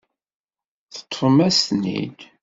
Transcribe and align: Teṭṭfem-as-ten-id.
Teṭṭfem-as-ten-id. 0.93 2.19